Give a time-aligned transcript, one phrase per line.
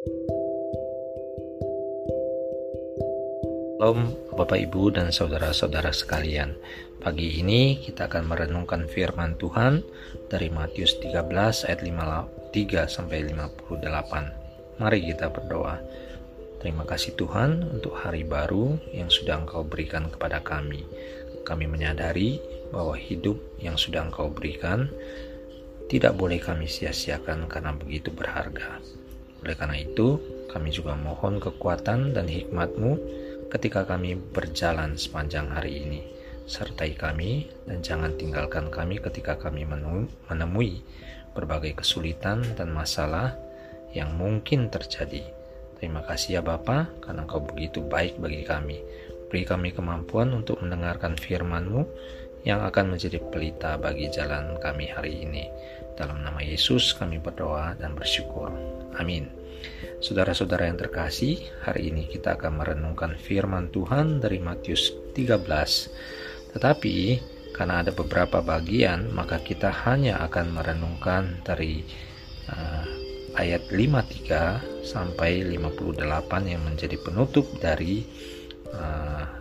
[0.00, 0.16] Shalom
[4.32, 6.56] Bapak Ibu dan saudara-saudara sekalian.
[7.04, 9.84] Pagi ini kita akan merenungkan firman Tuhan
[10.32, 15.76] dari Matius 13 ayat 53 sampai 58 Mari kita berdoa.
[16.64, 20.80] Terima kasih Tuhan untuk hari baru yang sudah Engkau berikan kepada kami.
[21.44, 22.40] Kami menyadari
[22.72, 24.88] bahwa hidup yang sudah Engkau berikan
[25.92, 28.80] tidak boleh kami sia-siakan karena begitu berharga
[29.40, 30.20] oleh karena itu,
[30.52, 32.92] kami juga mohon kekuatan dan hikmat-Mu
[33.48, 36.00] ketika kami berjalan sepanjang hari ini.
[36.50, 40.82] Sertai kami dan jangan tinggalkan kami ketika kami menemui
[41.30, 43.38] berbagai kesulitan dan masalah
[43.94, 45.22] yang mungkin terjadi.
[45.78, 48.78] Terima kasih ya Bapa, karena Kau begitu baik bagi kami.
[49.30, 51.86] Beri kami kemampuan untuk mendengarkan firman-Mu
[52.44, 55.48] yang akan menjadi pelita bagi jalan kami hari ini.
[55.96, 58.48] Dalam nama Yesus kami berdoa dan bersyukur.
[58.96, 59.28] Amin.
[60.00, 66.56] Saudara-saudara yang terkasih, hari ini kita akan merenungkan firman Tuhan dari Matius 13.
[66.56, 66.96] Tetapi
[67.52, 71.84] karena ada beberapa bagian, maka kita hanya akan merenungkan dari
[72.48, 72.84] uh,
[73.36, 76.00] ayat 53 sampai 58
[76.48, 78.00] yang menjadi penutup dari
[78.72, 79.39] uh,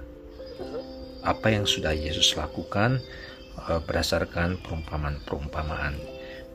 [1.24, 3.04] apa yang sudah Yesus lakukan
[3.68, 5.96] uh, berdasarkan perumpamaan-perumpamaan.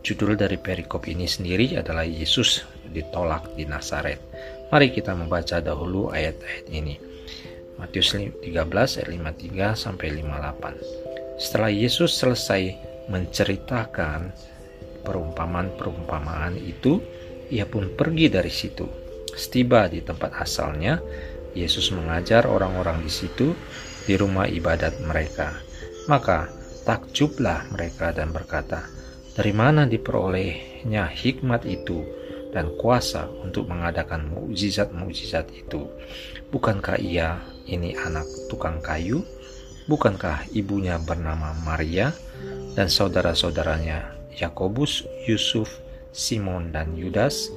[0.05, 2.61] Judul dari perikop ini sendiri adalah Yesus
[2.93, 4.21] ditolak di Nazaret.
[4.69, 7.01] Mari kita membaca dahulu ayat-ayat ini.
[7.81, 11.41] Matius 13 ayat 53 sampai 58.
[11.41, 12.63] Setelah Yesus selesai
[13.11, 14.31] menceritakan
[15.03, 17.03] perumpamaan-perumpamaan itu,
[17.51, 18.87] ia pun pergi dari situ.
[19.35, 21.03] Setiba di tempat asalnya,
[21.55, 23.55] Yesus mengajar orang-orang di situ
[24.05, 25.55] di rumah ibadat mereka.
[26.11, 26.51] Maka
[26.85, 28.85] takjublah mereka dan berkata,
[29.35, 32.05] dari mana diperolehnya hikmat itu
[32.55, 35.91] dan kuasa untuk mengadakan mukjizat-mukjizat itu?
[36.55, 39.27] Bukankah ia ini anak tukang kayu?
[39.91, 42.15] Bukankah ibunya bernama Maria
[42.79, 45.83] dan saudara-saudaranya Yakobus, Yusuf,
[46.15, 47.51] Simon dan Yudas?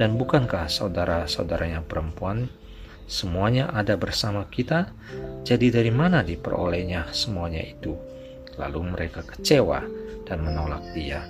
[0.00, 2.48] Dan bukankah saudara-saudaranya perempuan
[3.10, 4.94] semuanya ada bersama kita?
[5.42, 7.98] Jadi dari mana diperolehnya semuanya itu?
[8.54, 9.82] Lalu mereka kecewa
[10.22, 11.26] dan menolak dia.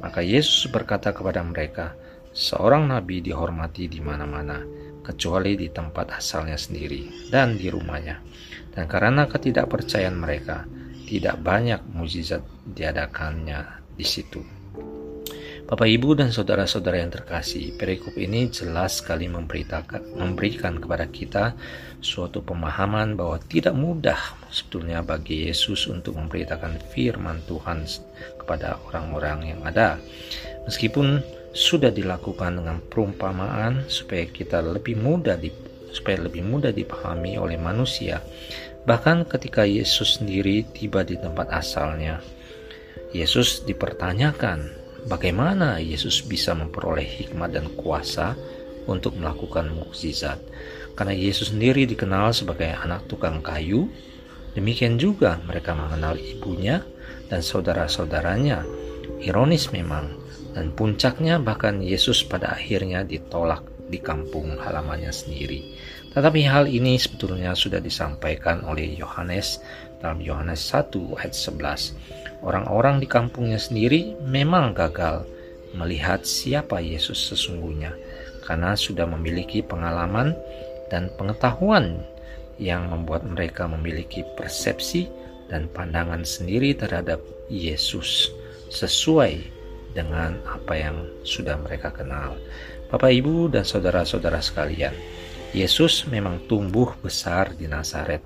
[0.00, 1.92] Maka Yesus berkata kepada mereka,
[2.32, 4.64] "Seorang nabi dihormati di mana-mana,
[5.04, 8.24] kecuali di tempat asalnya sendiri dan di rumahnya."
[8.72, 10.64] Dan karena ketidakpercayaan mereka,
[11.04, 13.64] tidak banyak mujizat diadakannya
[13.98, 14.57] di situ.
[15.68, 21.52] Bapak, Ibu, dan saudara-saudara yang terkasih, perikop ini jelas sekali memberitakan, memberikan kepada kita
[22.00, 24.16] suatu pemahaman bahwa tidak mudah
[24.48, 27.84] sebetulnya bagi Yesus untuk memberitakan firman Tuhan
[28.40, 30.00] kepada orang-orang yang ada.
[30.64, 31.20] Meskipun
[31.52, 35.52] sudah dilakukan dengan perumpamaan supaya kita lebih mudah di,
[35.92, 38.24] supaya lebih mudah dipahami oleh manusia.
[38.88, 42.24] Bahkan ketika Yesus sendiri tiba di tempat asalnya,
[43.12, 48.36] Yesus dipertanyakan bagaimana Yesus bisa memperoleh hikmat dan kuasa
[48.84, 50.38] untuk melakukan mukjizat.
[50.92, 53.88] Karena Yesus sendiri dikenal sebagai anak tukang kayu,
[54.52, 56.84] demikian juga mereka mengenal ibunya
[57.32, 58.64] dan saudara-saudaranya.
[59.24, 60.14] Ironis memang,
[60.52, 65.64] dan puncaknya bahkan Yesus pada akhirnya ditolak di kampung halamannya sendiri.
[66.12, 69.62] Tetapi hal ini sebetulnya sudah disampaikan oleh Yohanes
[70.02, 75.26] dalam Yohanes 1 ayat 11 Orang-orang di kampungnya sendiri memang gagal
[75.74, 77.92] melihat siapa Yesus sesungguhnya
[78.46, 80.32] karena sudah memiliki pengalaman
[80.88, 82.00] dan pengetahuan
[82.56, 85.10] yang membuat mereka memiliki persepsi
[85.50, 88.32] dan pandangan sendiri terhadap Yesus
[88.68, 89.40] sesuai
[89.96, 92.36] dengan apa yang sudah mereka kenal.
[92.88, 94.92] Bapak, Ibu, dan saudara-saudara sekalian,
[95.52, 98.20] Yesus memang tumbuh besar di Nazaret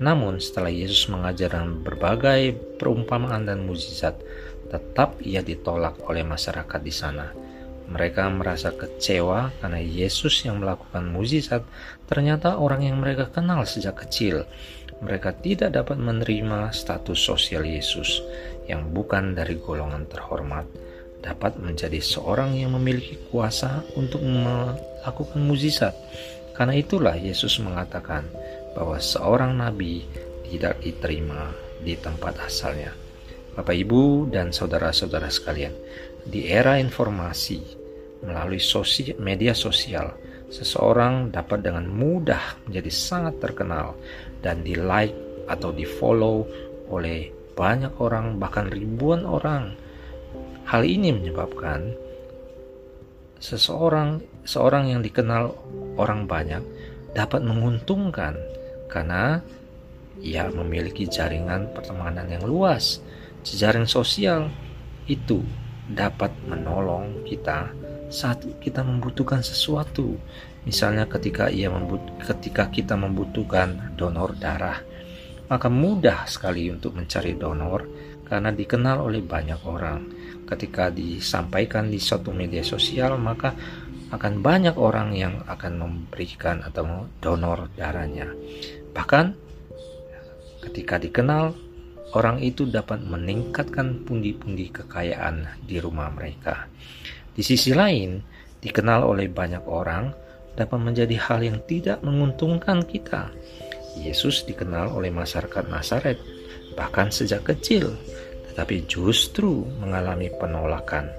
[0.00, 4.16] namun setelah Yesus mengajarkan berbagai perumpamaan dan mujizat,
[4.72, 7.28] tetap ia ditolak oleh masyarakat di sana.
[7.90, 11.66] Mereka merasa kecewa karena Yesus yang melakukan mujizat
[12.08, 14.48] ternyata orang yang mereka kenal sejak kecil.
[15.04, 18.24] Mereka tidak dapat menerima status sosial Yesus
[18.70, 20.64] yang bukan dari golongan terhormat
[21.20, 25.92] dapat menjadi seorang yang memiliki kuasa untuk melakukan mujizat.
[26.56, 28.28] Karena itulah Yesus mengatakan,
[28.80, 30.08] bahwa seorang nabi
[30.48, 31.52] tidak diterima
[31.84, 32.96] di tempat asalnya.
[33.52, 35.76] Bapak, Ibu, dan saudara-saudara sekalian,
[36.24, 37.60] di era informasi
[38.24, 40.16] melalui sosial, media sosial,
[40.48, 44.00] seseorang dapat dengan mudah menjadi sangat terkenal
[44.40, 45.12] dan di like
[45.44, 46.48] atau di follow
[46.88, 49.76] oleh banyak orang, bahkan ribuan orang.
[50.64, 51.92] Hal ini menyebabkan
[53.44, 55.52] seseorang seorang yang dikenal
[56.00, 56.64] orang banyak
[57.12, 58.38] dapat menguntungkan
[58.90, 59.38] karena
[60.20, 63.00] ia memiliki jaringan pertemanan yang luas.
[63.46, 64.52] Jejaring sosial
[65.08, 65.40] itu
[65.88, 67.72] dapat menolong kita
[68.12, 70.18] saat kita membutuhkan sesuatu.
[70.66, 74.82] Misalnya ketika ia membut ketika kita membutuhkan donor darah,
[75.48, 77.88] maka mudah sekali untuk mencari donor
[78.28, 80.00] karena dikenal oleh banyak orang.
[80.44, 83.54] Ketika disampaikan di suatu media sosial, maka
[84.10, 88.26] akan banyak orang yang akan memberikan atau donor darahnya.
[88.90, 89.26] Bahkan
[90.66, 91.54] ketika dikenal,
[92.18, 96.66] orang itu dapat meningkatkan pundi-pundi kekayaan di rumah mereka.
[97.30, 98.18] Di sisi lain,
[98.58, 100.10] dikenal oleh banyak orang
[100.58, 103.30] dapat menjadi hal yang tidak menguntungkan kita.
[103.94, 106.18] Yesus dikenal oleh masyarakat Nazaret
[106.74, 107.94] bahkan sejak kecil,
[108.50, 111.10] tetapi justru mengalami penolakan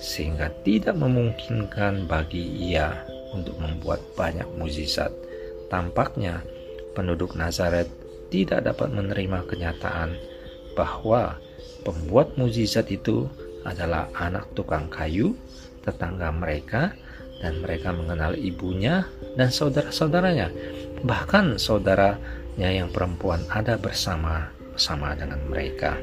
[0.00, 2.40] sehingga tidak memungkinkan bagi
[2.72, 3.04] ia
[3.36, 5.12] untuk membuat banyak mukjizat.
[5.68, 6.42] Tampaknya
[6.96, 7.86] penduduk Nazaret
[8.32, 10.16] tidak dapat menerima kenyataan
[10.74, 11.36] bahwa
[11.84, 13.28] pembuat mukjizat itu
[13.68, 15.36] adalah anak tukang kayu,
[15.84, 16.96] tetangga mereka,
[17.44, 19.04] dan mereka mengenal ibunya
[19.36, 20.48] dan saudara-saudaranya.
[21.04, 25.96] Bahkan saudaranya yang perempuan ada bersama sama dengan mereka.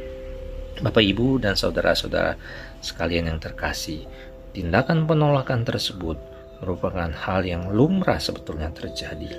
[0.77, 2.38] Bapak, Ibu, dan saudara-saudara
[2.85, 4.06] sekalian yang terkasih,
[4.53, 6.18] tindakan penolakan tersebut
[6.62, 9.29] merupakan hal yang lumrah sebetulnya terjadi.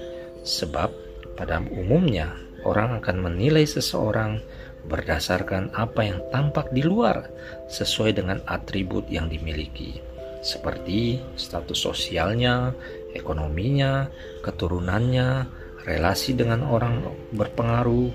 [0.43, 0.90] Sebab
[1.38, 2.35] pada umumnya
[2.67, 4.43] orang akan menilai seseorang
[4.90, 7.31] berdasarkan apa yang tampak di luar
[7.70, 10.00] sesuai dengan atribut yang dimiliki
[10.38, 12.70] seperti status sosialnya,
[13.14, 14.06] ekonominya,
[14.46, 15.46] keturunannya,
[15.82, 17.02] relasi dengan orang
[17.34, 18.12] berpengaruh,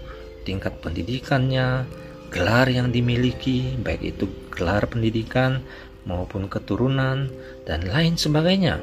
[0.48, 1.84] tingkat pendidikannya,
[2.34, 5.62] gelar yang dimiliki, baik itu gelar pendidikan
[6.10, 7.30] maupun keturunan
[7.70, 8.82] dan lain sebagainya.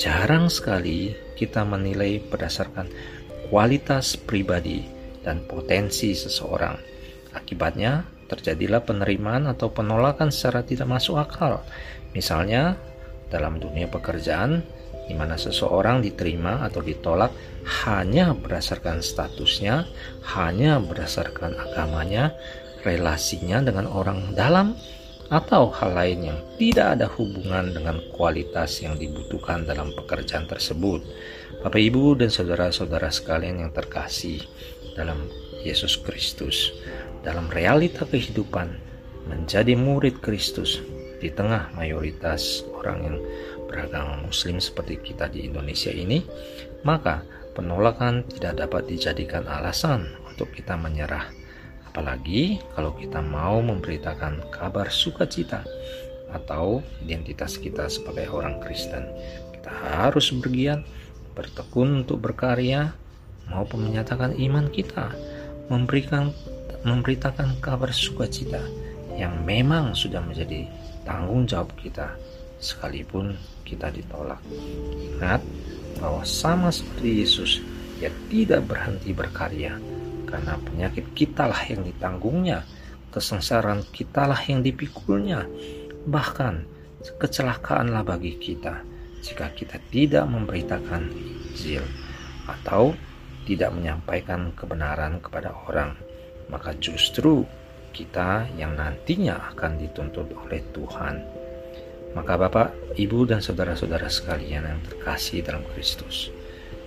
[0.00, 2.88] Jarang sekali kita menilai berdasarkan
[3.52, 4.88] kualitas pribadi
[5.20, 6.80] dan potensi seseorang.
[7.36, 11.62] Akibatnya, terjadilah penerimaan atau penolakan secara tidak masuk akal.
[12.16, 12.80] Misalnya,
[13.28, 14.64] dalam dunia pekerjaan,
[15.06, 17.30] di mana seseorang diterima atau ditolak
[17.86, 19.86] hanya berdasarkan statusnya,
[20.34, 22.34] hanya berdasarkan agamanya,
[22.86, 24.78] relasinya dengan orang dalam,
[25.26, 31.02] atau hal lain yang tidak ada hubungan dengan kualitas yang dibutuhkan dalam pekerjaan tersebut.
[31.66, 34.38] Bapak, Ibu, dan saudara-saudara sekalian yang terkasih
[34.94, 35.26] dalam
[35.66, 36.70] Yesus Kristus,
[37.26, 38.70] dalam realita kehidupan
[39.26, 40.78] menjadi murid Kristus
[41.18, 43.16] di tengah mayoritas orang yang
[43.66, 46.22] beragama Muslim seperti kita di Indonesia ini,
[46.86, 47.26] maka
[47.58, 51.45] penolakan tidak dapat dijadikan alasan untuk kita menyerah
[51.96, 55.64] Apalagi kalau kita mau memberitakan kabar sukacita
[56.28, 59.08] atau identitas kita sebagai orang Kristen.
[59.56, 60.84] Kita harus bergiat,
[61.32, 62.92] bertekun untuk berkarya
[63.48, 65.08] maupun menyatakan iman kita,
[65.72, 66.36] memberikan
[66.84, 68.60] memberitakan kabar sukacita
[69.16, 70.68] yang memang sudah menjadi
[71.08, 72.12] tanggung jawab kita
[72.60, 74.44] sekalipun kita ditolak.
[75.00, 75.40] Ingat
[75.96, 77.64] bahwa sama seperti Yesus,
[78.04, 79.80] ia tidak berhenti berkarya
[80.26, 82.66] karena penyakit kitalah yang ditanggungnya,
[83.14, 85.46] kesengsaraan kitalah yang dipikulnya,
[86.04, 86.66] bahkan
[87.16, 88.82] kecelakaanlah bagi kita
[89.22, 91.82] jika kita tidak memberitakan Injil
[92.46, 92.94] atau
[93.46, 95.94] tidak menyampaikan kebenaran kepada orang,
[96.50, 97.46] maka justru
[97.94, 101.16] kita yang nantinya akan dituntut oleh Tuhan.
[102.12, 106.32] Maka Bapak, Ibu, dan saudara-saudara sekalian yang terkasih dalam Kristus,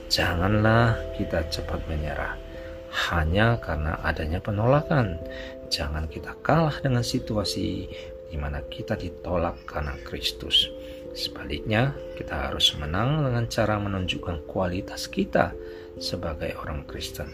[0.10, 2.49] janganlah kita cepat menyerah
[2.89, 5.22] hanya karena adanya penolakan.
[5.69, 7.89] Jangan kita kalah dengan situasi
[8.29, 10.69] di mana kita ditolak karena Kristus.
[11.13, 15.53] Sebaliknya, kita harus menang dengan cara menunjukkan kualitas kita
[15.98, 17.29] sebagai orang Kristen.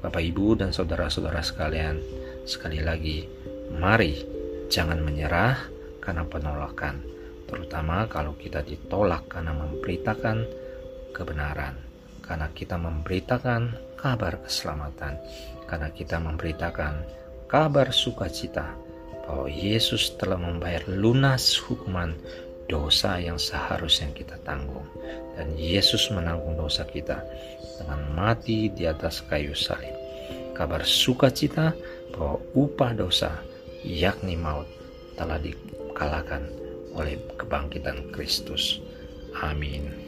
[0.00, 2.00] Bapak, Ibu, dan saudara-saudara sekalian,
[2.48, 3.28] sekali lagi,
[3.76, 4.24] mari
[4.72, 5.60] jangan menyerah
[6.00, 7.04] karena penolakan,
[7.44, 10.48] terutama kalau kita ditolak karena memberitakan
[11.12, 11.76] kebenaran,
[12.30, 15.18] karena kita memberitakan kabar keselamatan
[15.66, 17.02] karena kita memberitakan
[17.50, 18.70] kabar sukacita
[19.26, 22.14] bahwa Yesus telah membayar lunas hukuman
[22.70, 24.86] dosa yang seharusnya kita tanggung
[25.34, 27.18] dan Yesus menanggung dosa kita
[27.82, 29.98] dengan mati di atas kayu salib.
[30.54, 31.74] Kabar sukacita
[32.14, 33.42] bahwa upah dosa
[33.82, 34.70] yakni maut
[35.18, 36.46] telah dikalahkan
[36.94, 38.78] oleh kebangkitan Kristus.
[39.42, 39.99] Amin.